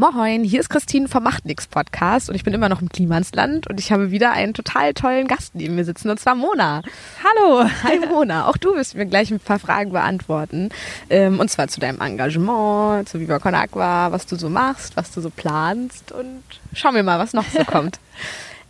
[0.00, 3.66] Moin, hier ist Christine vom Macht nix Podcast und ich bin immer noch im Klimansland
[3.66, 6.82] und ich habe wieder einen total tollen Gast neben mir sitzen und zwar Mona.
[7.24, 7.68] Hallo.
[7.82, 10.68] Hi Mona, auch du wirst mir gleich ein paar Fragen beantworten
[11.10, 15.10] ähm, und zwar zu deinem Engagement, zu Viva Con Agua, was du so machst, was
[15.10, 16.44] du so planst und
[16.74, 17.98] schauen wir mal, was noch so kommt.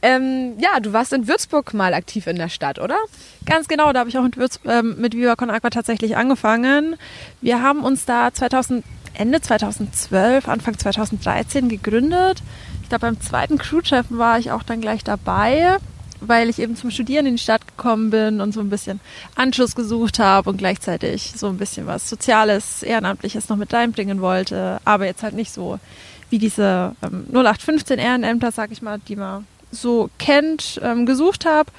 [0.01, 2.97] Ähm, ja, du warst in Würzburg mal aktiv in der Stadt, oder?
[3.47, 6.95] Ganz genau, da habe ich auch mit, Würz, ähm, mit Viva Con Agua tatsächlich angefangen.
[7.41, 8.85] Wir haben uns da 2000
[9.15, 12.43] Ende 2012, Anfang 2013 gegründet.
[12.83, 15.77] Ich glaube, beim zweiten Crew-Treffen war ich auch dann gleich dabei,
[16.21, 19.01] weil ich eben zum Studieren in die Stadt gekommen bin und so ein bisschen
[19.35, 24.81] Anschluss gesucht habe und gleichzeitig so ein bisschen was Soziales, Ehrenamtliches noch mit reinbringen wollte.
[24.85, 25.79] Aber jetzt halt nicht so
[26.31, 31.71] wie diese ähm, 0815 Ehrenämter, sag ich mal, die man so kennt, ähm, gesucht habe.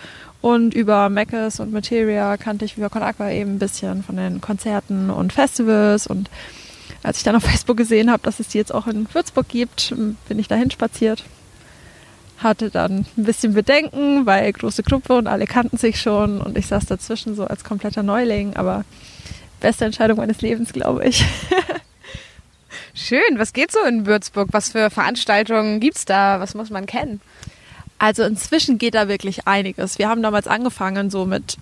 [0.41, 4.39] Und über Meckes und Materia kannte ich Viva Con Aqua eben ein bisschen von den
[4.39, 6.29] Konzerten und Festivals und
[7.03, 9.93] als ich dann auf Facebook gesehen habe, dass es die jetzt auch in Würzburg gibt,
[10.27, 11.23] bin ich dahin spaziert.
[12.37, 16.67] Hatte dann ein bisschen Bedenken, weil große Gruppe und alle kannten sich schon und ich
[16.67, 18.85] saß dazwischen so als kompletter Neuling, aber
[19.59, 21.25] beste Entscheidung meines Lebens, glaube ich.
[22.93, 24.49] Schön, was geht so in Würzburg?
[24.51, 26.39] Was für Veranstaltungen gibt's da?
[26.39, 27.21] Was muss man kennen?
[27.97, 29.99] Also inzwischen geht da wirklich einiges.
[29.99, 31.57] Wir haben damals angefangen so mit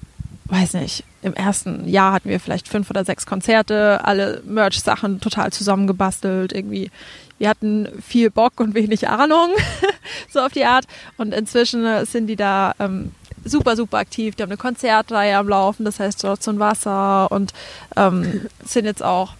[0.50, 5.52] weiß nicht, im ersten Jahr hatten wir vielleicht fünf oder sechs Konzerte, alle Merch-Sachen total
[5.52, 6.92] zusammengebastelt, irgendwie.
[7.40, 9.50] Wir hatten viel Bock und wenig Ahnung,
[10.30, 10.86] so auf die Art.
[11.18, 13.12] Und inzwischen sind die da ähm,
[13.46, 14.36] super, super aktiv.
[14.36, 17.54] Die haben eine Konzertreihe am Laufen, das heißt Rotz und Wasser und
[17.96, 19.34] ähm, sind jetzt auch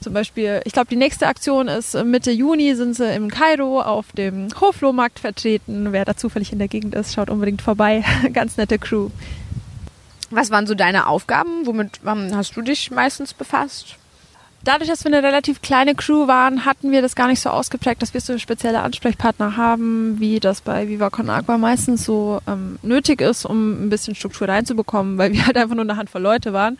[0.00, 4.06] zum Beispiel, ich glaube, die nächste Aktion ist Mitte Juni, sind sie im Kairo auf
[4.12, 5.92] dem Hoflohmarkt vertreten.
[5.92, 8.04] Wer da zufällig in der Gegend ist, schaut unbedingt vorbei.
[8.32, 9.10] Ganz nette Crew.
[10.30, 11.66] Was waren so deine Aufgaben?
[11.66, 13.96] Womit hast du dich meistens befasst?
[14.64, 18.02] Dadurch, dass wir eine relativ kleine Crew waren, hatten wir das gar nicht so ausgeprägt,
[18.02, 22.78] dass wir so spezielle Ansprechpartner haben, wie das bei Viva Con Agua meistens so ähm,
[22.82, 26.52] nötig ist, um ein bisschen Struktur reinzubekommen, weil wir halt einfach nur eine Handvoll Leute
[26.52, 26.76] waren.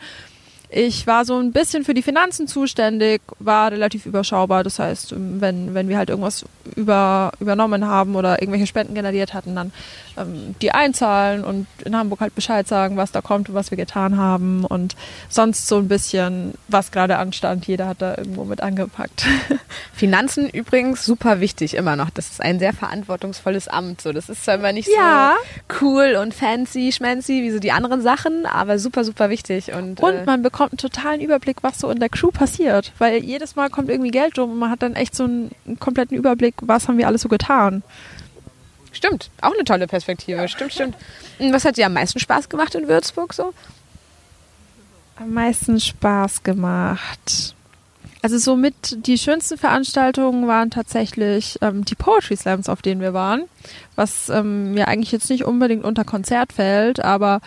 [0.71, 4.63] Ich war so ein bisschen für die Finanzen zuständig, war relativ überschaubar.
[4.63, 9.55] Das heißt, wenn, wenn wir halt irgendwas über, übernommen haben oder irgendwelche Spenden generiert hatten,
[9.55, 9.71] dann
[10.15, 13.77] ähm, die einzahlen und in Hamburg halt Bescheid sagen, was da kommt und was wir
[13.77, 14.95] getan haben und
[15.27, 17.65] sonst so ein bisschen, was gerade anstand.
[17.65, 19.25] Jeder hat da irgendwo mit angepackt.
[19.93, 22.11] Finanzen übrigens super wichtig immer noch.
[22.11, 24.01] Das ist ein sehr verantwortungsvolles Amt.
[24.01, 25.33] So, das ist zwar immer nicht ja.
[25.67, 29.73] so cool und fancy, schmancy wie so die anderen Sachen, aber super, super wichtig.
[29.73, 33.23] Und, und äh, man bekommt einen totalen Überblick, was so in der Crew passiert, weil
[33.23, 36.17] jedes Mal kommt irgendwie Geld rum und man hat dann echt so einen, einen kompletten
[36.17, 37.83] Überblick, was haben wir alles so getan.
[38.91, 40.47] Stimmt, auch eine tolle Perspektive.
[40.47, 40.95] Stimmt, stimmt.
[41.39, 43.53] Was hat dir am meisten Spaß gemacht in Würzburg so?
[45.17, 47.55] Am meisten Spaß gemacht.
[48.21, 53.43] Also somit die schönsten Veranstaltungen waren tatsächlich ähm, die Poetry Slams, auf denen wir waren,
[53.95, 57.39] was ähm, mir eigentlich jetzt nicht unbedingt unter Konzert fällt, aber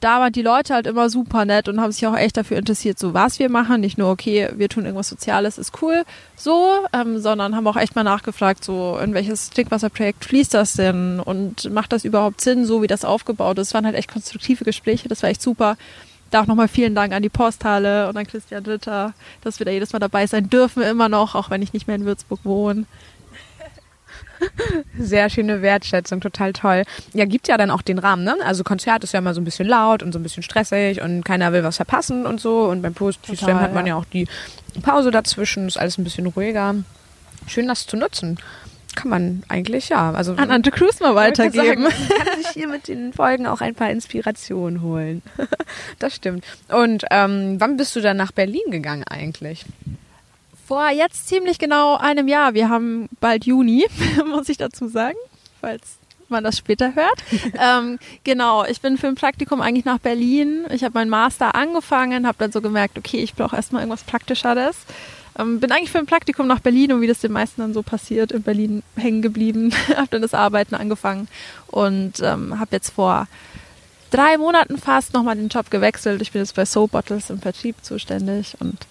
[0.00, 2.98] da waren die Leute halt immer super nett und haben sich auch echt dafür interessiert,
[2.98, 3.80] so was wir machen.
[3.80, 6.04] Nicht nur, okay, wir tun irgendwas Soziales, ist cool,
[6.36, 11.20] so, ähm, sondern haben auch echt mal nachgefragt, so, in welches Trinkwasserprojekt fließt das denn
[11.20, 13.68] und macht das überhaupt Sinn, so wie das aufgebaut ist.
[13.68, 15.76] Es waren halt echt konstruktive Gespräche, das war echt super.
[16.30, 19.72] Da auch nochmal vielen Dank an die Posthalle und an Christian Ritter, dass wir da
[19.72, 22.86] jedes Mal dabei sein dürfen, immer noch, auch wenn ich nicht mehr in Würzburg wohne.
[24.98, 26.84] Sehr schöne Wertschätzung, total toll.
[27.12, 28.36] Ja, gibt ja dann auch den Rahmen, ne?
[28.44, 31.24] Also Konzert ist ja immer so ein bisschen laut und so ein bisschen stressig und
[31.24, 32.64] keiner will was verpassen und so.
[32.64, 33.94] Und beim Poetry Slam hat man ja.
[33.94, 34.26] ja auch die
[34.82, 36.74] Pause dazwischen, ist alles ein bisschen ruhiger.
[37.46, 38.38] Schön, das zu nutzen.
[38.96, 40.10] Kann man eigentlich, ja.
[40.12, 41.84] Also, An Ante Cruz mal weitergeben.
[41.84, 45.22] man kann sich hier mit den Folgen auch ein paar Inspirationen holen.
[45.98, 46.44] das stimmt.
[46.68, 49.64] Und ähm, wann bist du dann nach Berlin gegangen eigentlich?
[50.70, 52.54] Vor jetzt ziemlich genau einem Jahr.
[52.54, 53.86] Wir haben bald Juni,
[54.24, 55.16] muss ich dazu sagen,
[55.60, 55.98] falls
[56.28, 57.24] man das später hört.
[57.60, 60.66] ähm, genau, ich bin für ein Praktikum eigentlich nach Berlin.
[60.70, 64.76] Ich habe meinen Master angefangen, habe dann so gemerkt, okay, ich brauche erstmal irgendwas Praktischeres.
[65.36, 67.82] Ähm, bin eigentlich für ein Praktikum nach Berlin und wie das den meisten dann so
[67.82, 71.26] passiert, in Berlin hängen geblieben, habe dann das Arbeiten angefangen
[71.66, 73.26] und ähm, habe jetzt vor
[74.12, 76.22] drei Monaten fast nochmal den Job gewechselt.
[76.22, 78.86] Ich bin jetzt bei Soap Bottles im Vertrieb zuständig und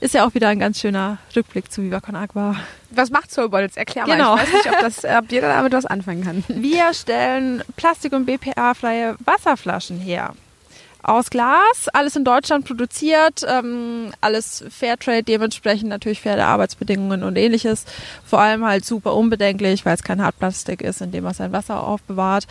[0.00, 2.56] ist ja auch wieder ein ganz schöner Rückblick zu Viva Con Agua.
[2.90, 3.76] Was macht Soul Bottles?
[3.76, 4.16] Erklär mal.
[4.16, 4.36] Genau.
[4.36, 6.44] Ich weiß nicht, ob, das, ob jeder damit was anfangen kann.
[6.48, 10.34] Wir stellen Plastik- und BPA-freie Wasserflaschen her.
[11.02, 17.84] Aus Glas, alles in Deutschland produziert, ähm, alles Fairtrade, dementsprechend natürlich faire Arbeitsbedingungen und ähnliches.
[18.26, 21.82] Vor allem halt super unbedenklich, weil es kein Hartplastik ist, in dem man sein Wasser
[21.82, 22.46] aufbewahrt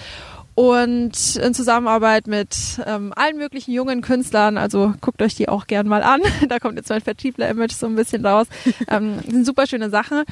[0.57, 5.88] und in Zusammenarbeit mit ähm, allen möglichen jungen Künstlern, also guckt euch die auch gern
[5.88, 6.19] mal an.
[6.50, 8.48] da kommt jetzt mein Vertriebler-Image so ein bisschen raus.
[8.89, 10.24] Ähm, sind super schöne Sachen.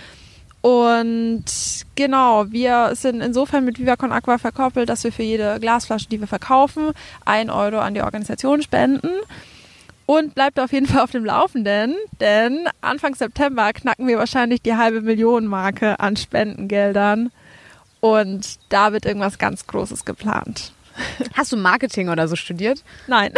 [0.62, 1.45] Und
[1.94, 6.19] genau, wir sind insofern mit Viva Con Aqua verkoppelt, dass wir für jede Glasflasche, die
[6.19, 6.92] wir verkaufen,
[7.24, 9.12] ein Euro an die Organisation spenden.
[10.07, 14.75] Und bleibt auf jeden Fall auf dem Laufenden, denn Anfang September knacken wir wahrscheinlich die
[14.75, 17.31] halbe Million Marke an Spendengeldern.
[18.06, 20.74] Und da wird irgendwas ganz Großes geplant.
[21.34, 22.84] Hast du Marketing oder so studiert?
[23.07, 23.34] Nein.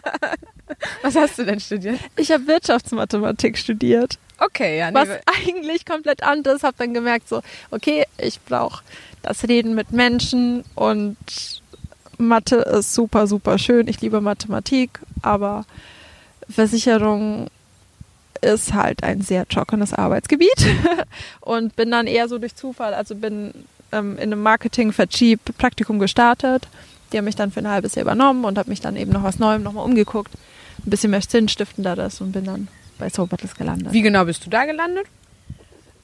[1.02, 2.00] Was hast du denn studiert?
[2.16, 4.18] Ich habe Wirtschaftsmathematik studiert.
[4.38, 4.90] Okay, ja.
[4.90, 6.62] Nee, was eigentlich komplett anders.
[6.62, 8.82] Habe dann gemerkt, so, okay, ich brauche
[9.20, 11.16] das Reden mit Menschen und
[12.16, 13.88] Mathe ist super, super schön.
[13.88, 15.66] Ich liebe Mathematik, aber
[16.48, 17.48] Versicherung
[18.42, 20.66] ist halt ein sehr trockenes Arbeitsgebiet
[21.40, 23.52] und bin dann eher so durch Zufall, also bin
[23.92, 26.68] ähm, in einem Marketing-Vertrieb-Praktikum gestartet.
[27.12, 29.22] Die haben mich dann für ein halbes Jahr übernommen und habe mich dann eben noch
[29.22, 30.32] was Neuem nochmal umgeguckt.
[30.84, 32.68] Ein bisschen mehr Sinnstiftenderes und bin dann
[32.98, 33.92] bei Soul Battles gelandet.
[33.92, 35.06] Wie genau bist du da gelandet?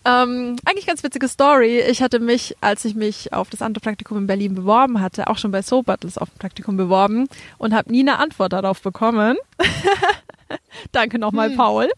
[0.05, 1.81] Ähm, eigentlich ganz witzige Story.
[1.81, 5.39] Ich hatte mich, als ich mich auf das andere Praktikum in Berlin beworben hatte, auch
[5.39, 9.37] schon bei Soul Battles auf ein Praktikum beworben und habe nie eine Antwort darauf bekommen.
[10.93, 11.57] Danke nochmal, hm.
[11.57, 11.91] Paul.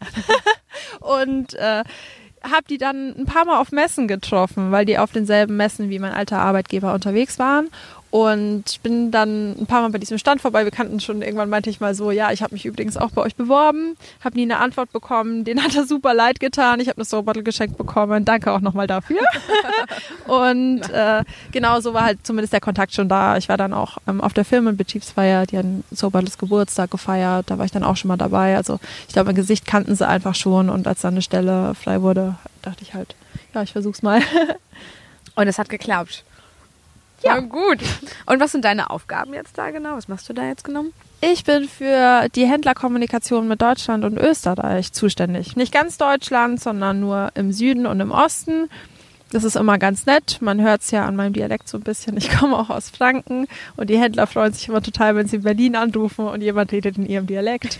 [0.99, 1.83] und äh,
[2.43, 5.99] habe die dann ein paar Mal auf Messen getroffen, weil die auf denselben Messen wie
[5.99, 7.69] mein alter Arbeitgeber unterwegs waren
[8.15, 10.63] und bin dann ein paar Mal bei diesem Stand vorbei.
[10.63, 13.21] Wir kannten schon, irgendwann meinte ich mal so, ja, ich habe mich übrigens auch bei
[13.21, 15.43] euch beworben, habe nie eine Antwort bekommen.
[15.43, 16.79] Den hat er super leid getan.
[16.79, 18.23] Ich habe eine Soul geschenkt bekommen.
[18.23, 19.19] Danke auch nochmal dafür.
[20.27, 23.35] und äh, genau so war halt zumindest der Kontakt schon da.
[23.35, 27.49] Ich war dann auch ähm, auf der Firmenbetriebsfeier, die haben Soul Geburtstag gefeiert.
[27.49, 28.55] Da war ich dann auch schon mal dabei.
[28.55, 28.79] Also
[29.09, 30.69] ich glaube, mein Gesicht kannten sie einfach schon.
[30.69, 33.13] Und als dann eine Stelle frei wurde, dachte ich halt,
[33.53, 34.21] ja, ich versuch's mal.
[35.35, 36.23] und es hat geklappt.
[37.25, 37.79] Ja, gut.
[38.27, 39.95] Und was sind deine Aufgaben jetzt da genau?
[39.95, 40.93] Was machst du da jetzt genommen?
[41.21, 45.55] Ich bin für die Händlerkommunikation mit Deutschland und Österreich zuständig.
[45.55, 48.69] Nicht ganz Deutschland, sondern nur im Süden und im Osten.
[49.31, 50.37] Das ist immer ganz nett.
[50.39, 52.15] Man hört es ja an meinem Dialekt so ein bisschen.
[52.15, 55.41] Ich komme auch aus Franken und die Händler freuen sich immer total, wenn sie in
[55.41, 57.79] Berlin anrufen und jemand redet in ihrem Dialekt.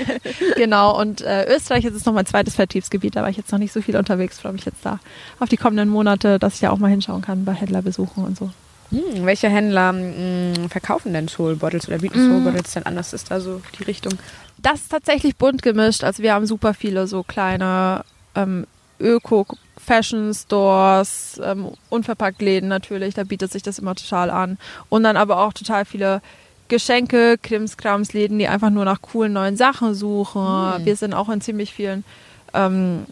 [0.56, 0.98] genau.
[0.98, 3.16] Und äh, Österreich ist noch mein zweites Vertriebsgebiet.
[3.16, 4.40] Da war ich jetzt noch nicht so viel unterwegs.
[4.40, 4.98] Freue mich jetzt da
[5.38, 8.50] auf die kommenden Monate, dass ich ja auch mal hinschauen kann bei Händlerbesuchen und so.
[8.90, 12.44] Hm, welche Händler hm, verkaufen denn Soul Bottles oder bieten Soul hm.
[12.44, 12.96] Bottles denn an?
[12.96, 14.14] Das ist da so die Richtung.
[14.58, 16.04] Das ist tatsächlich bunt gemischt.
[16.04, 18.04] Also wir haben super viele so kleine
[18.34, 18.66] ähm,
[19.00, 19.46] Öko
[19.76, 24.58] Fashion Stores, ähm, unverpackt Läden natürlich, da bietet sich das immer total an.
[24.88, 26.20] Und dann aber auch total viele
[26.68, 30.42] Geschenke, Krimskrams Läden, die einfach nur nach coolen neuen Sachen suchen.
[30.42, 30.84] Mhm.
[30.84, 32.04] Wir sind auch in ziemlich vielen
[32.52, 33.06] ähm,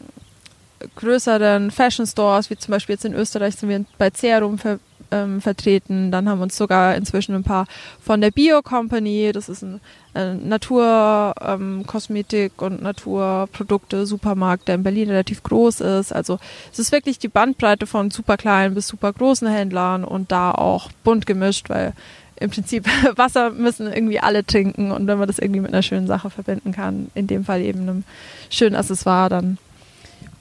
[0.97, 4.79] größeren Fashion Stores, wie zum Beispiel jetzt in Österreich sind wir bei Cerum ver
[5.11, 6.11] ähm, vertreten.
[6.11, 7.67] Dann haben uns sogar inzwischen ein paar
[8.01, 9.81] von der Bio Company, das ist ein,
[10.15, 16.13] ein Naturkosmetik ähm, und Naturprodukte Supermarkt, der in Berlin relativ groß ist.
[16.13, 16.39] Also
[16.73, 20.91] es ist wirklich die Bandbreite von super kleinen bis super großen Händlern und da auch
[21.05, 21.93] bunt gemischt, weil
[22.39, 22.87] im Prinzip
[23.17, 26.73] Wasser müssen irgendwie alle trinken und wenn man das irgendwie mit einer schönen Sache verbinden
[26.73, 28.05] kann, in dem Fall eben einem
[28.51, 29.59] schönen Accessoire, dann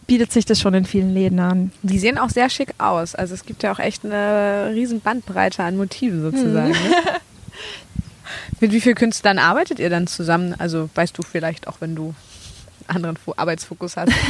[0.07, 1.71] bietet sich das schon in vielen Läden an.
[1.81, 3.15] Die sehen auch sehr schick aus.
[3.15, 6.69] Also es gibt ja auch echt eine riesen Bandbreite an Motiven sozusagen.
[6.69, 6.89] Mhm.
[6.89, 6.95] Ne?
[8.59, 10.55] Mit wie vielen Künstlern arbeitet ihr dann zusammen?
[10.57, 12.13] Also weißt du vielleicht auch, wenn du
[12.87, 14.11] anderen Arbeitsfokus hast.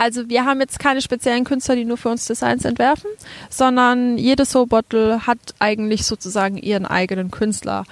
[0.00, 3.10] Also wir haben jetzt keine speziellen Künstler, die nur für uns Designs entwerfen,
[3.50, 7.84] sondern jede Soul Bottle hat eigentlich sozusagen ihren eigenen Künstler.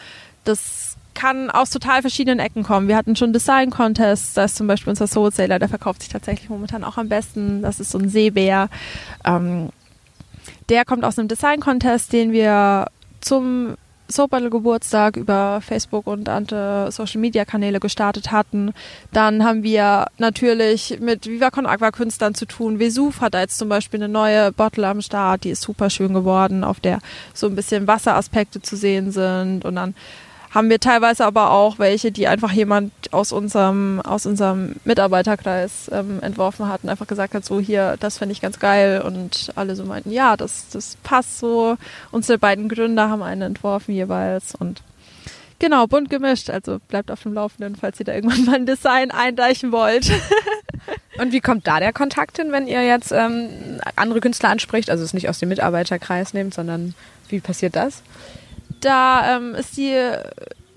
[0.44, 0.85] Das
[1.16, 2.86] kann aus total verschiedenen Ecken kommen.
[2.86, 6.48] Wir hatten schon Design-Contests, da ist zum Beispiel unser Soul Sailor, der verkauft sich tatsächlich
[6.48, 7.62] momentan auch am besten.
[7.62, 8.68] Das ist so ein Seebär.
[9.24, 9.70] Ähm,
[10.68, 12.86] der kommt aus einem Design-Contest, den wir
[13.20, 13.76] zum
[14.08, 18.72] Soul Battle Geburtstag über Facebook und andere Social Media Kanäle gestartet hatten.
[19.12, 22.78] Dann haben wir natürlich mit Viva Con Aqua Künstlern zu tun.
[22.78, 26.14] Vesuv hat da jetzt zum Beispiel eine neue Bottle am Start, die ist super schön
[26.14, 27.00] geworden, auf der
[27.34, 29.64] so ein bisschen Wasseraspekte zu sehen sind.
[29.64, 29.94] Und dann
[30.56, 36.22] haben wir teilweise aber auch welche, die einfach jemand aus unserem, aus unserem Mitarbeiterkreis ähm,
[36.22, 39.76] entworfen hat und einfach gesagt hat, so hier, das finde ich ganz geil und alle
[39.76, 41.76] so meinten, ja, das, das passt so.
[42.10, 44.82] Unsere beiden Gründer haben einen entworfen jeweils und
[45.58, 46.48] Genau, bunt gemischt.
[46.50, 50.10] Also bleibt auf dem Laufenden, falls ihr da irgendwann mal ein Design eindeichen wollt.
[51.18, 53.48] Und wie kommt da der Kontakt hin, wenn ihr jetzt ähm,
[53.96, 54.90] andere Künstler anspricht?
[54.90, 56.94] Also es nicht aus dem Mitarbeiterkreis nehmt, sondern
[57.30, 58.02] wie passiert das?
[58.86, 60.00] Da ähm, ist die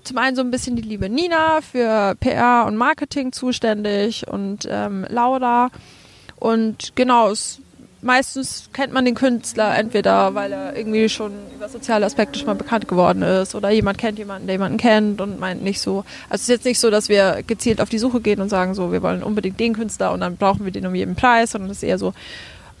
[0.02, 5.06] zum einen so ein bisschen die liebe Nina für PR und Marketing zuständig und ähm,
[5.08, 5.70] Laura.
[6.40, 7.60] Und genau, es
[8.02, 12.54] meistens kennt man den Künstler entweder, weil er irgendwie schon über soziale Aspekte schon mal
[12.54, 16.04] bekannt geworden ist oder jemand kennt jemanden, der jemanden kennt und meint nicht so.
[16.28, 18.74] Also es ist jetzt nicht so, dass wir gezielt auf die Suche gehen und sagen
[18.74, 21.70] so, wir wollen unbedingt den Künstler und dann brauchen wir den um jeden Preis, sondern
[21.70, 22.12] es ist eher so,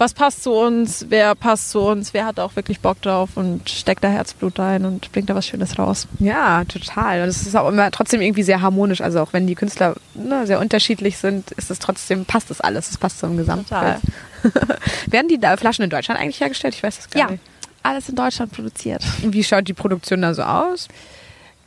[0.00, 3.68] was passt zu uns, wer passt zu uns, wer hat auch wirklich Bock drauf und
[3.68, 6.08] steckt da Herzblut ein und bringt da was Schönes raus.
[6.18, 7.20] Ja, total.
[7.20, 9.02] Und es ist auch immer trotzdem irgendwie sehr harmonisch.
[9.02, 12.90] Also auch wenn die Künstler ne, sehr unterschiedlich sind, ist es trotzdem, passt das alles.
[12.90, 13.98] Es passt zum Gesamtbild.
[15.06, 16.74] Werden die Flaschen in Deutschland eigentlich hergestellt?
[16.74, 17.42] Ich weiß das gar ja, nicht.
[17.82, 19.04] alles in Deutschland produziert.
[19.22, 20.88] Und wie schaut die Produktion da so aus?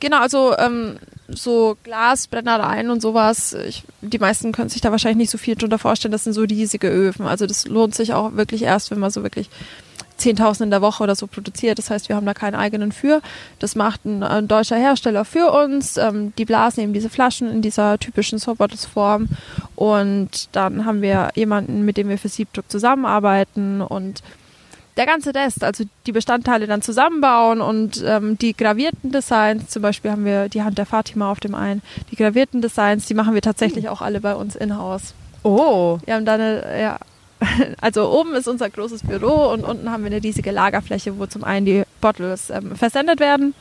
[0.04, 3.54] Genau, also ähm, so Glasbrennereien und sowas.
[3.54, 6.12] Ich, die meisten können sich da wahrscheinlich nicht so viel drunter vorstellen.
[6.12, 7.26] Das sind so riesige Öfen.
[7.26, 9.48] Also das lohnt sich auch wirklich erst, wenn man so wirklich
[10.20, 11.78] 10.000 in der Woche oder so produziert.
[11.78, 13.22] Das heißt, wir haben da keinen eigenen für.
[13.60, 15.96] Das macht ein, ein deutscher Hersteller für uns.
[15.96, 19.28] Ähm, die blasen eben diese Flaschen in dieser typischen Softbottles-Form.
[19.74, 24.22] Und dann haben wir jemanden, mit dem wir für Siebdruck zusammenarbeiten und
[24.96, 30.10] der ganze Rest, also die Bestandteile dann zusammenbauen und ähm, die gravierten Designs, zum Beispiel
[30.10, 33.42] haben wir die Hand der Fatima auf dem einen, die gravierten Designs, die machen wir
[33.42, 35.14] tatsächlich auch alle bei uns in-house.
[35.42, 35.98] Oh.
[36.04, 36.98] Wir haben da eine, ja,
[37.80, 41.42] also oben ist unser großes Büro und unten haben wir eine riesige Lagerfläche, wo zum
[41.42, 43.54] einen die Bottles ähm, versendet werden,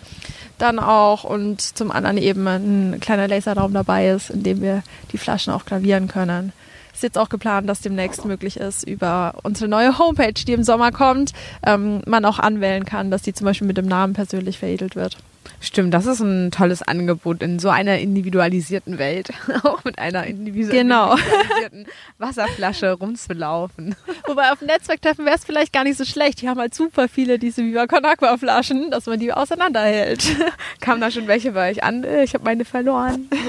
[0.59, 5.17] dann auch und zum anderen eben ein kleiner Laserraum dabei ist, in dem wir die
[5.17, 6.53] Flaschen auch gravieren können
[6.93, 10.91] ist jetzt auch geplant, dass demnächst möglich ist, über unsere neue Homepage, die im Sommer
[10.91, 11.33] kommt,
[11.65, 15.17] ähm, man auch anwählen kann, dass die zum Beispiel mit dem Namen persönlich veredelt wird.
[15.59, 19.29] Stimmt, das ist ein tolles Angebot in so einer individualisierten Welt,
[19.63, 21.85] auch mit einer individualisierten genau.
[22.17, 23.95] Wasserflasche rumzulaufen.
[24.27, 26.41] Wobei auf Netzwerktreffen wäre es vielleicht gar nicht so schlecht.
[26.41, 30.35] Die haben halt super viele diese Viva Con Aqua Flaschen, dass man die auseinanderhält.
[30.79, 32.05] Kamen da schon welche bei euch an?
[32.23, 33.29] Ich habe meine verloren.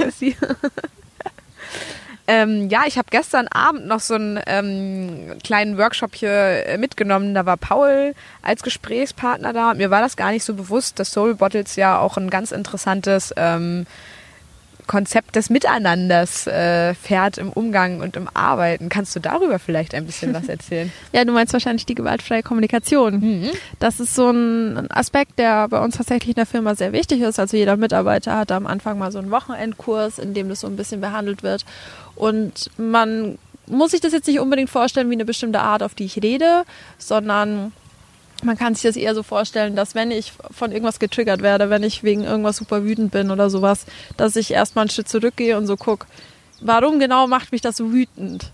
[2.27, 6.31] Ähm, ja, ich habe gestern Abend noch so einen ähm, kleinen Workshop hier
[6.67, 7.35] äh, mitgenommen.
[7.35, 9.75] Da war Paul als Gesprächspartner da.
[9.75, 13.35] Mir war das gar nicht so bewusst, dass Soul Bottles ja auch ein ganz interessantes
[13.37, 13.87] ähm,
[14.87, 18.89] Konzept des Miteinanders äh, fährt im Umgang und im Arbeiten.
[18.89, 20.93] Kannst du darüber vielleicht ein bisschen was erzählen?
[21.13, 23.21] ja, du meinst wahrscheinlich die gewaltfreie Kommunikation.
[23.21, 23.51] Mhm.
[23.79, 27.39] Das ist so ein Aspekt, der bei uns tatsächlich in der Firma sehr wichtig ist.
[27.39, 30.77] Also jeder Mitarbeiter hat am Anfang mal so einen Wochenendkurs, in dem das so ein
[30.77, 31.65] bisschen behandelt wird.
[32.15, 36.05] Und man muss sich das jetzt nicht unbedingt vorstellen wie eine bestimmte Art, auf die
[36.05, 36.65] ich rede,
[36.99, 37.73] sondern
[38.43, 41.83] man kann sich das eher so vorstellen, dass wenn ich von irgendwas getriggert werde, wenn
[41.83, 43.87] ich wegen irgendwas super wütend bin oder sowas,
[44.17, 46.07] dass ich erstmal einen Schritt zurückgehe und so gucke,
[46.61, 48.51] warum genau macht mich das so wütend?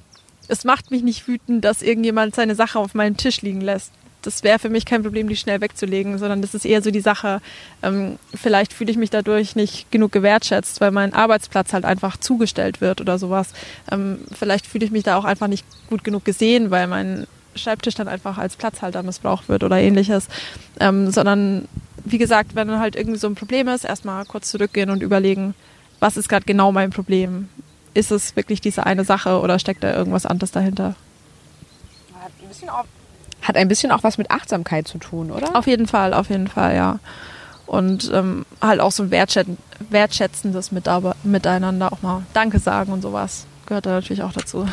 [0.48, 3.92] Es macht mich nicht wütend, dass irgendjemand seine Sache auf meinem Tisch liegen lässt.
[4.22, 7.00] Das wäre für mich kein Problem, die schnell wegzulegen, sondern das ist eher so die
[7.00, 7.40] Sache,
[7.82, 12.82] ähm, vielleicht fühle ich mich dadurch nicht genug gewertschätzt, weil mein Arbeitsplatz halt einfach zugestellt
[12.82, 13.54] wird oder sowas.
[13.90, 17.26] Ähm, vielleicht fühle ich mich da auch einfach nicht gut genug gesehen, weil mein
[17.60, 20.28] Schreibtisch dann einfach als Platzhalter missbraucht wird oder ähnliches,
[20.80, 21.68] ähm, sondern
[22.04, 25.54] wie gesagt, wenn halt irgendwie so ein Problem ist, erstmal kurz zurückgehen und überlegen,
[25.98, 27.48] was ist gerade genau mein Problem?
[27.92, 30.94] Ist es wirklich diese eine Sache oder steckt da irgendwas anderes dahinter?
[32.14, 32.84] Hat ein bisschen auch,
[33.42, 35.56] hat ein bisschen auch was mit Achtsamkeit zu tun, oder?
[35.56, 36.98] Auf jeden Fall, auf jeden Fall, ja.
[37.66, 39.58] Und ähm, halt auch so ein wertschätzen,
[39.90, 40.72] wertschätzendes
[41.22, 44.66] Miteinander, auch mal Danke sagen und sowas gehört da natürlich auch dazu.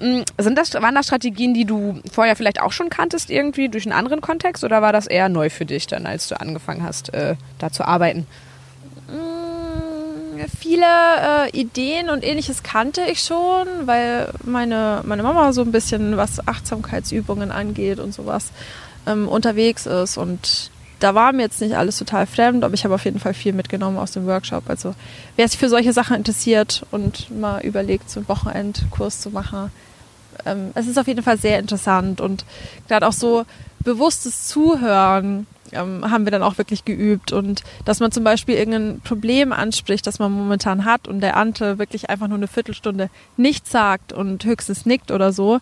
[0.00, 3.84] Mm, sind das, waren das Strategien, die du vorher vielleicht auch schon kanntest, irgendwie durch
[3.84, 7.12] einen anderen Kontext, oder war das eher neu für dich dann, als du angefangen hast,
[7.12, 8.26] äh, da zu arbeiten?
[9.08, 15.72] Mm, viele äh, Ideen und ähnliches kannte ich schon, weil meine, meine Mama so ein
[15.72, 18.52] bisschen, was Achtsamkeitsübungen angeht und sowas,
[19.06, 20.16] ähm, unterwegs ist.
[20.16, 23.34] Und da war mir jetzt nicht alles total fremd, aber ich habe auf jeden Fall
[23.34, 24.64] viel mitgenommen aus dem Workshop.
[24.68, 24.94] Also
[25.36, 29.70] wer sich für solche Sachen interessiert und mal überlegt, so einen Wochenendkurs zu machen,
[30.46, 32.44] ähm, es ist auf jeden Fall sehr interessant und
[32.88, 33.44] gerade auch so
[33.82, 39.00] bewusstes Zuhören ähm, haben wir dann auch wirklich geübt und dass man zum Beispiel irgendein
[39.00, 43.70] Problem anspricht, das man momentan hat und der Ante wirklich einfach nur eine Viertelstunde nichts
[43.70, 45.60] sagt und höchstens nickt oder so.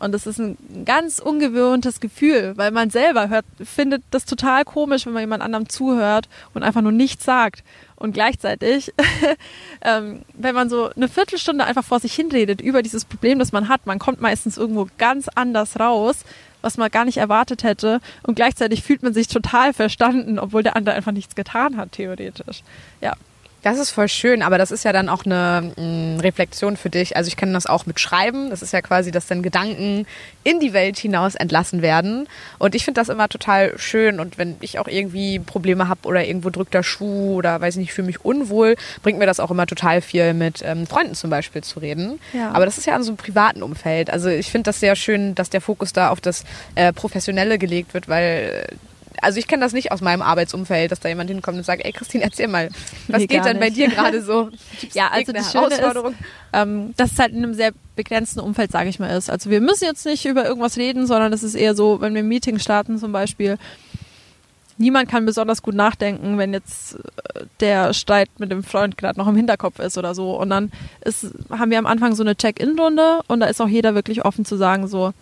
[0.00, 5.06] Und das ist ein ganz ungewohntes Gefühl, weil man selber hört, findet das total komisch,
[5.06, 7.64] wenn man jemand anderem zuhört und einfach nur nichts sagt.
[7.98, 8.94] Und gleichzeitig,
[9.82, 13.68] ähm, wenn man so eine Viertelstunde einfach vor sich hinredet über dieses Problem, das man
[13.68, 16.24] hat, man kommt meistens irgendwo ganz anders raus,
[16.62, 18.00] was man gar nicht erwartet hätte.
[18.22, 22.62] Und gleichzeitig fühlt man sich total verstanden, obwohl der andere einfach nichts getan hat, theoretisch.
[23.00, 23.14] Ja.
[23.62, 26.90] Das ist voll schön, aber das ist ja dann auch eine mh, mm, Reflexion für
[26.90, 27.16] dich.
[27.16, 28.50] Also ich kenne das auch mit Schreiben.
[28.50, 30.06] Das ist ja quasi, dass dann Gedanken
[30.44, 32.28] in die Welt hinaus entlassen werden.
[32.58, 34.20] Und ich finde das immer total schön.
[34.20, 37.92] Und wenn ich auch irgendwie Probleme habe oder irgendwo drückt der Schuh oder weiß nicht,
[37.92, 41.62] fühle mich unwohl, bringt mir das auch immer total viel mit ähm, Freunden zum Beispiel
[41.62, 42.20] zu reden.
[42.32, 42.52] Ja.
[42.52, 44.08] Aber das ist ja an so einem privaten Umfeld.
[44.08, 46.44] Also ich finde das sehr schön, dass der Fokus da auf das
[46.76, 48.68] äh, Professionelle gelegt wird, weil
[49.22, 51.92] also ich kenne das nicht aus meinem Arbeitsumfeld, dass da jemand hinkommt und sagt, ey
[51.92, 52.70] Christine, erzähl mal,
[53.08, 54.50] was nee, geht denn bei dir gerade so?
[54.92, 56.12] ja, also die Herausforderung?
[56.12, 56.18] Ist,
[56.52, 59.30] ähm, dass es halt in einem sehr begrenzten Umfeld, sage ich mal, ist.
[59.30, 62.22] Also wir müssen jetzt nicht über irgendwas reden, sondern es ist eher so, wenn wir
[62.22, 63.58] ein Meeting starten zum Beispiel,
[64.78, 66.94] niemand kann besonders gut nachdenken, wenn jetzt
[67.34, 70.38] äh, der Streit mit dem Freund gerade noch im Hinterkopf ist oder so.
[70.38, 70.72] Und dann
[71.04, 74.44] ist, haben wir am Anfang so eine Check-in-Runde und da ist auch jeder wirklich offen
[74.44, 75.12] zu sagen, so,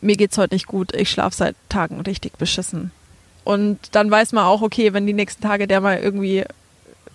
[0.00, 2.92] mir geht's heute nicht gut, ich schlafe seit Tagen richtig beschissen.
[3.44, 6.44] Und dann weiß man auch, okay, wenn die nächsten Tage der mal irgendwie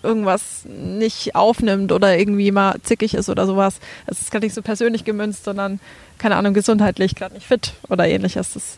[0.03, 3.79] irgendwas nicht aufnimmt oder irgendwie mal zickig ist oder sowas.
[4.05, 5.79] Es ist gar nicht so persönlich gemünzt, sondern,
[6.17, 8.53] keine Ahnung, gesundheitlich gerade nicht fit oder ähnliches.
[8.53, 8.77] Das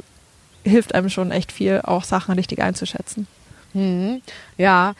[0.63, 3.27] hilft einem schon echt viel, auch Sachen richtig einzuschätzen.
[3.73, 4.21] Mhm.
[4.57, 4.93] Ja,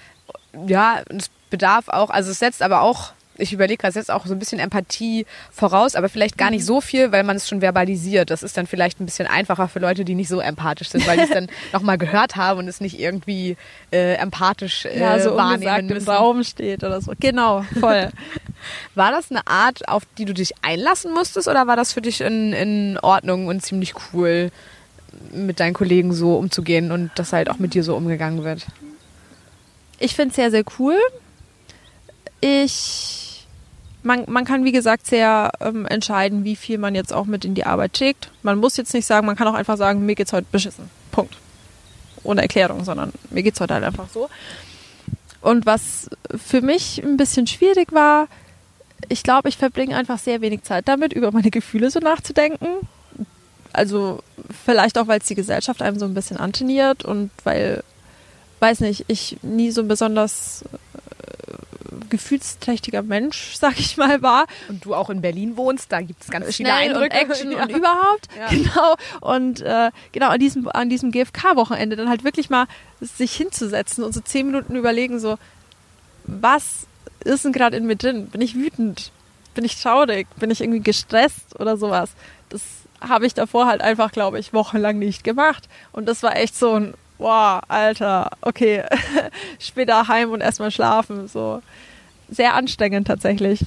[0.67, 4.33] ja, es bedarf auch, also es setzt aber auch ich überlege gerade jetzt auch so
[4.33, 8.29] ein bisschen Empathie voraus, aber vielleicht gar nicht so viel, weil man es schon verbalisiert.
[8.29, 11.17] Das ist dann vielleicht ein bisschen einfacher für Leute, die nicht so empathisch sind, weil
[11.17, 13.57] die es dann nochmal gehört haben und es nicht irgendwie
[13.91, 16.07] äh, empathisch äh, ja, so wahrnehmen müssen.
[16.07, 17.13] im Raum steht oder so.
[17.19, 18.09] Genau, voll.
[18.95, 22.21] war das eine Art, auf die du dich einlassen musstest oder war das für dich
[22.21, 24.51] in, in Ordnung und ziemlich cool,
[25.33, 28.65] mit deinen Kollegen so umzugehen und dass halt auch mit dir so umgegangen wird?
[29.99, 30.97] Ich finde es sehr, sehr cool.
[32.39, 33.20] Ich
[34.03, 37.55] man, man kann, wie gesagt, sehr ähm, entscheiden, wie viel man jetzt auch mit in
[37.55, 38.31] die Arbeit schickt.
[38.43, 40.89] Man muss jetzt nicht sagen, man kann auch einfach sagen, mir geht's heute beschissen.
[41.11, 41.37] Punkt.
[42.23, 44.29] Ohne Erklärung, sondern mir geht's heute halt einfach so.
[45.41, 48.27] Und was für mich ein bisschen schwierig war,
[49.09, 52.67] ich glaube, ich verbringe einfach sehr wenig Zeit damit, über meine Gefühle so nachzudenken.
[53.73, 54.21] Also
[54.65, 57.83] vielleicht auch, weil es die Gesellschaft einem so ein bisschen anteniert und weil,
[58.59, 60.63] weiß nicht, ich nie so besonders
[62.11, 64.45] gefühlsträchtiger Mensch, sag ich mal, war.
[64.69, 67.05] Und du auch in Berlin wohnst, da gibt es ganz Schnell viele Eindrücke.
[67.21, 67.63] Und Action ja.
[67.63, 68.27] und überhaupt.
[68.37, 68.47] Ja.
[68.49, 68.95] Genau.
[69.21, 72.67] Und äh, genau an diesem, an diesem GFK-Wochenende dann halt wirklich mal
[72.99, 75.37] sich hinzusetzen und so zehn Minuten überlegen, so,
[76.25, 76.85] was
[77.23, 78.27] ist denn gerade in mir drin?
[78.27, 79.11] Bin ich wütend?
[79.55, 80.27] Bin ich traurig?
[80.37, 82.11] Bin ich irgendwie gestresst oder sowas?
[82.49, 82.61] Das
[83.01, 85.67] habe ich davor halt einfach, glaube ich, wochenlang nicht gemacht.
[85.91, 88.83] Und das war echt so ein, wow, Alter, okay,
[89.59, 91.61] später heim und erstmal schlafen, so
[92.31, 93.59] sehr anstrengend tatsächlich.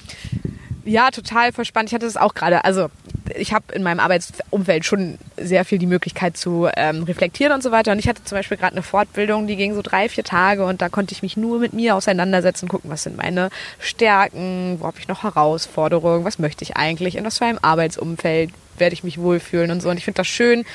[0.83, 1.89] Ja, total verspannt.
[1.89, 2.63] Ich hatte das auch gerade.
[2.63, 2.89] Also
[3.35, 7.71] ich habe in meinem Arbeitsumfeld schon sehr viel die Möglichkeit zu ähm, reflektieren und so
[7.71, 7.91] weiter.
[7.91, 10.81] Und ich hatte zum Beispiel gerade eine Fortbildung, die ging so drei, vier Tage und
[10.81, 13.49] da konnte ich mich nur mit mir auseinandersetzen, gucken, was sind meine
[13.79, 18.51] Stärken, wo habe ich noch Herausforderungen, was möchte ich eigentlich, in was für einem Arbeitsumfeld
[18.77, 19.89] werde ich mich wohlfühlen und so.
[19.89, 20.65] Und ich finde das schön,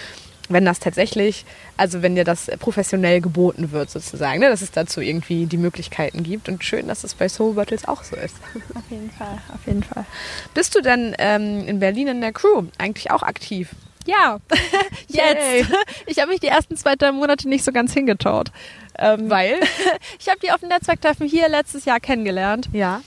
[0.50, 1.44] wenn das tatsächlich,
[1.76, 6.22] also wenn dir das professionell geboten wird sozusagen, ne, dass es dazu irgendwie die Möglichkeiten
[6.22, 8.36] gibt und schön, dass es bei Soul Bottles auch so ist.
[8.74, 10.04] Auf jeden Fall, auf jeden Fall.
[10.54, 13.70] Bist du denn ähm, in Berlin in der Crew eigentlich auch aktiv?
[14.06, 14.38] Ja,
[15.08, 15.70] jetzt.
[16.06, 18.50] Ich habe mich die ersten zwei, drei Monate nicht so ganz hingetraut.
[18.98, 19.60] Ähm, Weil?
[20.18, 22.68] ich habe die auf dem Netzwerktreffen hier letztes Jahr kennengelernt.
[22.72, 23.02] Ja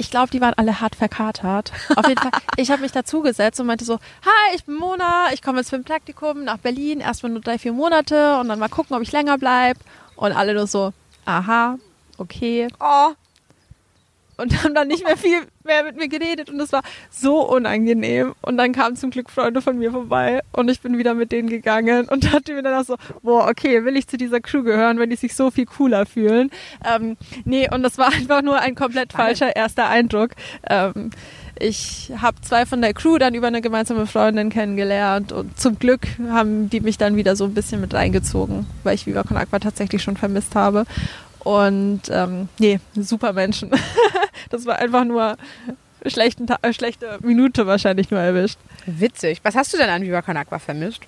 [0.00, 1.72] ich glaube, die waren alle hart verkatert.
[1.94, 2.32] Auf jeden Fall.
[2.56, 5.76] Ich habe mich dazugesetzt und meinte so, hi, ich bin Mona, ich komme jetzt für
[5.76, 9.12] ein Praktikum nach Berlin, erstmal nur drei, vier Monate und dann mal gucken, ob ich
[9.12, 9.76] länger bleib.
[10.16, 10.94] Und alle nur so,
[11.26, 11.76] aha,
[12.16, 12.68] okay.
[12.80, 13.10] Oh,
[14.40, 18.34] und haben dann nicht mehr viel mehr mit mir geredet und es war so unangenehm.
[18.42, 21.48] Und dann kamen zum Glück Freunde von mir vorbei und ich bin wieder mit denen
[21.48, 24.98] gegangen und dachte mir dann auch so, boah, okay, will ich zu dieser Crew gehören,
[24.98, 26.50] wenn die sich so viel cooler fühlen.
[26.84, 30.30] Ähm, nee, und das war einfach nur ein komplett falscher erster Eindruck.
[30.68, 31.10] Ähm,
[31.58, 36.00] ich habe zwei von der Crew dann über eine gemeinsame Freundin kennengelernt und zum Glück
[36.30, 39.58] haben die mich dann wieder so ein bisschen mit reingezogen, weil ich Viva Con Aqua
[39.58, 40.86] tatsächlich schon vermisst habe.
[41.40, 43.70] Und ähm, nee, super Menschen.
[44.50, 45.36] das war einfach nur
[46.06, 48.58] schlechten äh, schlechte Minute wahrscheinlich nur erwischt.
[48.86, 49.40] Witzig.
[49.42, 51.00] Was hast du denn an Viva Con Agua vermisst?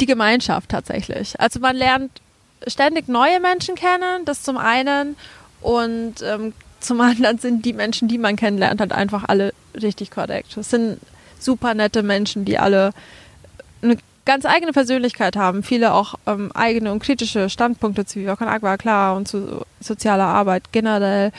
[0.00, 1.38] Die Gemeinschaft tatsächlich.
[1.40, 2.20] Also man lernt
[2.66, 5.16] ständig neue Menschen kennen, das zum einen.
[5.60, 10.56] Und ähm, zum anderen sind die Menschen, die man kennenlernt, halt einfach alle richtig korrekt.
[10.56, 10.98] Es sind
[11.38, 12.92] super nette Menschen, die alle
[13.80, 18.48] eine ganz eigene Persönlichkeit haben, viele auch ähm, eigene und kritische Standpunkte zu Viva Con
[18.48, 21.32] Agua, klar, und zu sozialer Arbeit generell.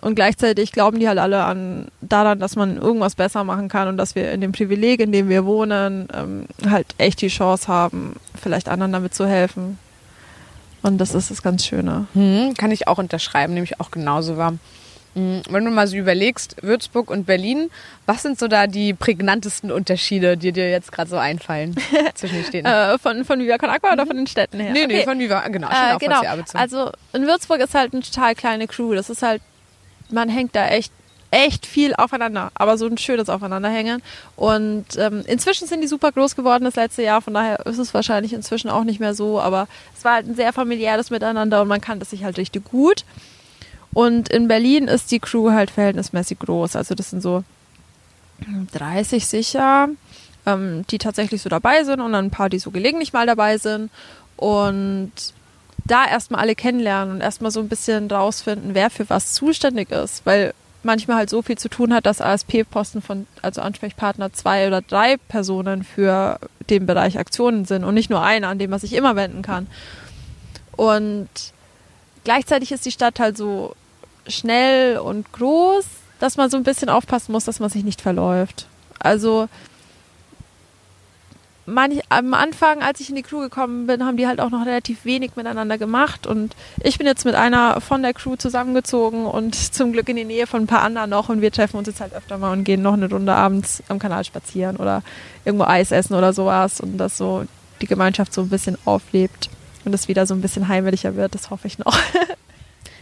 [0.00, 3.96] Und gleichzeitig glauben die halt alle an daran, dass man irgendwas besser machen kann und
[3.96, 8.14] dass wir in dem Privileg, in dem wir wohnen, ähm, halt echt die Chance haben,
[8.40, 9.78] vielleicht anderen damit zu helfen.
[10.82, 12.06] Und das ist das ganz Schöne.
[12.14, 14.54] Hm, kann ich auch unterschreiben, nämlich auch genauso war.
[15.14, 17.70] Hm, wenn du mal so überlegst, Würzburg und Berlin,
[18.06, 21.74] was sind so da die prägnantesten Unterschiede, die dir jetzt gerade so einfallen
[22.14, 22.66] zwischen den Städten?
[22.66, 24.72] äh, von, von Viva Con Aqua oder von den Städten her?
[24.72, 25.68] Nee, nee, von Viva, genau.
[25.68, 26.20] Äh, genau.
[26.54, 28.94] Also in Würzburg ist halt eine total kleine Crew.
[28.94, 29.42] Das ist halt,
[30.10, 30.92] man hängt da echt
[31.30, 34.02] echt viel aufeinander, aber so ein schönes Aufeinanderhängen.
[34.36, 37.92] Und ähm, inzwischen sind die super groß geworden das letzte Jahr, von daher ist es
[37.92, 41.68] wahrscheinlich inzwischen auch nicht mehr so, aber es war halt ein sehr familiäres Miteinander und
[41.68, 43.04] man kannte sich halt richtig gut.
[43.92, 46.76] Und in Berlin ist die Crew halt verhältnismäßig groß.
[46.76, 47.42] Also das sind so
[48.72, 49.88] 30 sicher,
[50.46, 53.58] ähm, die tatsächlich so dabei sind und dann ein paar, die so gelegentlich mal dabei
[53.58, 53.90] sind.
[54.36, 55.12] Und
[55.90, 60.24] da erstmal alle kennenlernen und erstmal so ein bisschen rausfinden, wer für was zuständig ist.
[60.24, 64.80] Weil manchmal halt so viel zu tun hat, dass ASP-Posten von, also Ansprechpartner, zwei oder
[64.82, 66.38] drei Personen für
[66.70, 69.66] den Bereich Aktionen sind und nicht nur einer, an dem man sich immer wenden kann.
[70.72, 71.28] Und
[72.24, 73.74] gleichzeitig ist die Stadt halt so
[74.28, 75.84] schnell und groß,
[76.20, 78.66] dass man so ein bisschen aufpassen muss, dass man sich nicht verläuft.
[78.98, 79.48] Also
[81.68, 84.66] manch, am Anfang, als ich in die Crew gekommen bin, haben die halt auch noch
[84.66, 86.26] relativ wenig miteinander gemacht.
[86.26, 90.24] Und ich bin jetzt mit einer von der Crew zusammengezogen und zum Glück in die
[90.24, 91.28] Nähe von ein paar anderen noch.
[91.28, 93.98] Und wir treffen uns jetzt halt öfter mal und gehen noch eine Runde abends am
[93.98, 95.02] Kanal spazieren oder
[95.44, 96.80] irgendwo Eis essen oder sowas.
[96.80, 97.44] Und dass so
[97.80, 99.50] die Gemeinschaft so ein bisschen auflebt
[99.84, 101.96] und es wieder so ein bisschen heimeliger wird, das hoffe ich noch.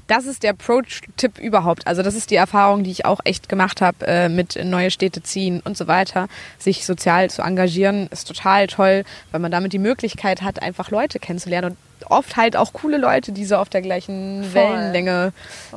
[0.07, 1.87] das ist der Pro-Tipp überhaupt.
[1.87, 5.23] Also das ist die Erfahrung, die ich auch echt gemacht habe äh, mit neue Städte
[5.23, 6.29] ziehen und so weiter.
[6.59, 11.19] Sich sozial zu engagieren ist total toll, weil man damit die Möglichkeit hat, einfach Leute
[11.19, 14.63] kennenzulernen und oft halt auch coole Leute, die so auf der gleichen Voll.
[14.63, 15.33] Wellenlänge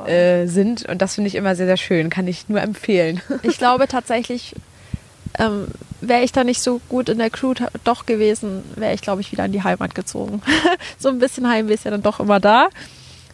[0.06, 0.84] äh, sind.
[0.86, 2.10] Und das finde ich immer sehr, sehr schön.
[2.10, 3.20] Kann ich nur empfehlen.
[3.42, 4.54] Ich glaube tatsächlich,
[5.38, 5.68] ähm,
[6.00, 9.32] wäre ich da nicht so gut in der Crew doch gewesen, wäre ich, glaube ich,
[9.32, 10.42] wieder in die Heimat gezogen.
[10.98, 12.68] so ein bisschen Heimweh ist ja dann doch immer da.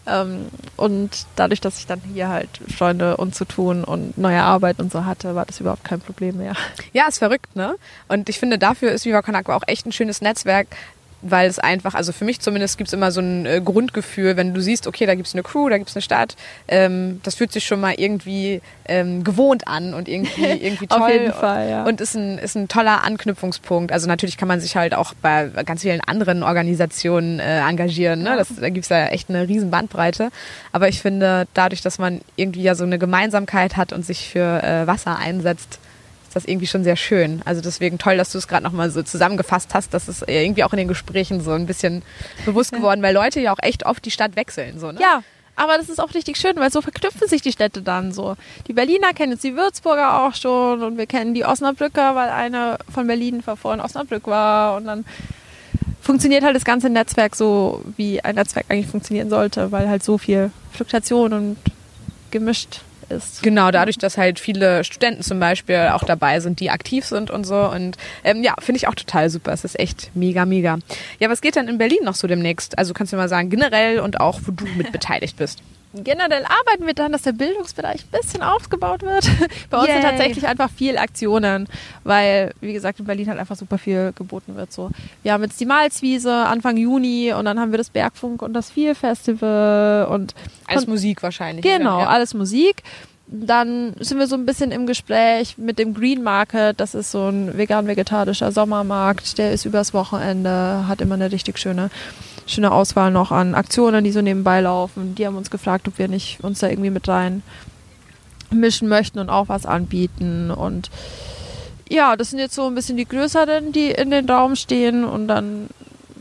[0.06, 4.78] Ähm, und dadurch, dass ich dann hier halt Freunde und zu tun und neue Arbeit
[4.78, 6.54] und so hatte, war das überhaupt kein Problem mehr.
[6.92, 7.76] Ja, ist verrückt, ne?
[8.08, 10.68] Und ich finde, dafür ist Viva Con Agua auch echt ein schönes Netzwerk,
[11.30, 14.54] weil es einfach, also für mich zumindest gibt es immer so ein äh, Grundgefühl, wenn
[14.54, 16.36] du siehst, okay, da gibt es eine Crew, da gibt es eine Stadt,
[16.68, 21.00] ähm, das fühlt sich schon mal irgendwie ähm, gewohnt an und irgendwie, irgendwie toll.
[21.00, 21.84] Auf jeden Fall, ja.
[21.84, 23.92] Und ist ein, ist ein toller Anknüpfungspunkt.
[23.92, 28.22] Also natürlich kann man sich halt auch bei ganz vielen anderen Organisationen äh, engagieren.
[28.22, 28.34] Ne?
[28.36, 30.30] Das, da gibt es ja echt eine riesen Bandbreite.
[30.72, 34.62] Aber ich finde, dadurch, dass man irgendwie ja so eine Gemeinsamkeit hat und sich für
[34.62, 35.78] äh, Wasser einsetzt,
[36.36, 37.40] das irgendwie schon sehr schön.
[37.44, 39.94] Also deswegen toll, dass du es gerade nochmal so zusammengefasst hast.
[39.94, 42.02] Das ist irgendwie auch in den Gesprächen so ein bisschen
[42.44, 44.78] bewusst geworden, weil Leute ja auch echt oft die Stadt wechseln.
[44.78, 45.00] So, ne?
[45.00, 45.22] Ja,
[45.56, 48.36] aber das ist auch richtig schön, weil so verknüpfen sich die Städte dann so.
[48.68, 52.76] Die Berliner kennen jetzt die Würzburger auch schon und wir kennen die Osnabrücker, weil eine
[52.92, 55.06] von Berlin vor in Osnabrück war und dann
[56.02, 60.18] funktioniert halt das ganze Netzwerk so, wie ein Netzwerk eigentlich funktionieren sollte, weil halt so
[60.18, 61.56] viel Fluktuation und
[62.30, 63.42] gemischt ist.
[63.42, 67.44] Genau, dadurch, dass halt viele Studenten zum Beispiel auch dabei sind, die aktiv sind und
[67.44, 67.56] so.
[67.70, 69.52] Und ähm, ja, finde ich auch total super.
[69.52, 70.78] Es ist echt mega, mega.
[71.18, 72.78] Ja, was geht denn in Berlin noch so demnächst?
[72.78, 75.60] Also kannst du mal sagen, generell und auch, wo du mit beteiligt bist
[76.04, 79.28] generell arbeiten wir daran, dass der Bildungsbereich ein bisschen aufgebaut wird.
[79.70, 79.94] Bei uns Yay.
[79.94, 81.68] sind tatsächlich einfach viel Aktionen,
[82.04, 84.72] weil, wie gesagt, in Berlin halt einfach super viel geboten wird.
[84.72, 84.90] So.
[85.22, 88.70] Wir haben jetzt die Malzwiese Anfang Juni und dann haben wir das Bergfunk und das
[88.70, 90.34] Viel Festival und
[90.66, 91.64] alles und, Musik wahrscheinlich.
[91.64, 92.06] Genau, ja.
[92.06, 92.82] alles Musik.
[93.28, 96.78] Dann sind wir so ein bisschen im Gespräch mit dem Green Market.
[96.78, 99.38] Das ist so ein vegan-vegetarischer Sommermarkt.
[99.38, 101.90] Der ist übers Wochenende, hat immer eine richtig schöne
[102.46, 105.14] schöne Auswahl noch an Aktionen, die so nebenbei laufen.
[105.16, 107.42] Die haben uns gefragt, ob wir nicht uns da irgendwie mit rein
[108.50, 110.50] mischen möchten und auch was anbieten.
[110.50, 110.90] Und
[111.88, 115.04] ja, das sind jetzt so ein bisschen die größeren, die in den Raum stehen.
[115.04, 115.68] Und dann,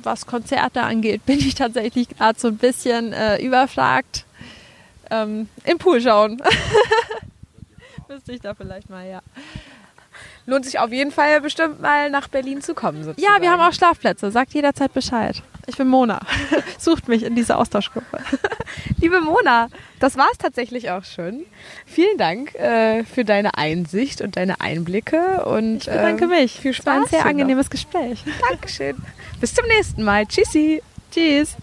[0.01, 4.24] was Konzerte angeht, bin ich tatsächlich gerade so ein bisschen äh, überfragt.
[5.11, 6.41] Ähm, Im Pool schauen.
[8.07, 9.21] Müsste ich da vielleicht mal, ja
[10.45, 13.03] lohnt sich auf jeden Fall bestimmt mal nach Berlin zu kommen.
[13.03, 13.21] Sozusagen.
[13.21, 14.31] Ja, wir haben auch Schlafplätze.
[14.31, 15.41] Sagt jederzeit Bescheid.
[15.67, 16.19] Ich bin Mona.
[16.77, 18.19] Sucht mich in dieser Austauschgruppe.
[19.01, 21.45] Liebe Mona, das war es tatsächlich auch schon.
[21.85, 25.45] Vielen Dank äh, für deine Einsicht und deine Einblicke.
[25.45, 26.59] Und, ich bedanke ähm, mich.
[26.59, 26.85] Viel Spaß.
[26.85, 27.71] War ein sehr angenehmes noch.
[27.71, 28.23] Gespräch.
[28.49, 28.97] Dankeschön.
[29.41, 30.27] Bis zum nächsten Mal.
[30.27, 30.83] Tschüssi.
[31.11, 31.55] Tschüss.